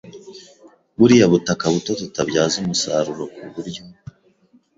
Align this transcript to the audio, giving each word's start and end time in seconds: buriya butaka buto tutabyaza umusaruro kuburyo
buriya 0.99 1.25
butaka 1.31 1.65
buto 1.73 1.91
tutabyaza 1.99 2.55
umusaruro 2.63 3.23
kuburyo 3.35 3.83